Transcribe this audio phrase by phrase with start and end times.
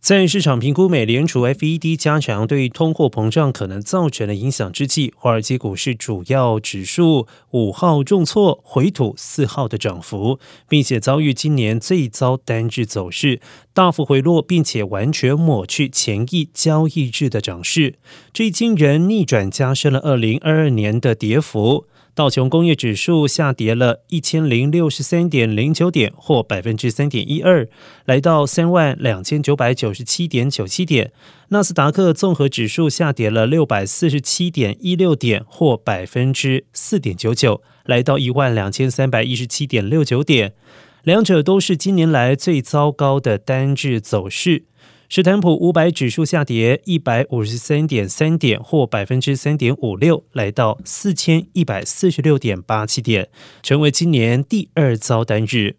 [0.00, 10.38] 在市场评估美联储 FED 加强对通货膨胀可能造成的影响之际，华尔街股市主要指数五号重挫，回吐四号的涨幅，
[10.68, 13.40] 并且遭遇今年最糟单日走势，
[13.74, 17.96] 大幅回落，并且完全抹去前一交易日的涨势，
[18.32, 21.86] 这一惊人逆转加深了二零二二年的跌幅。
[22.18, 27.68] 道琼工业指数下跌了一千零六十三点零九点，或百分之三点一二，
[28.06, 31.12] 来到三万两千九百九十七点九七点。
[31.50, 40.54] 纳斯达克综合指数下跌了六百四十七点一六点，或百分之四点九九，来到一万两千三百一十七点六九点。
[41.04, 44.64] 两者都是今年来最糟糕的单日走势。
[45.10, 53.30] 史坦普五百指数下跌一百五十三点三点，或百分之三点五六，来到四千一百四十六点八七点，
[53.62, 55.76] 成为今年第二遭单日。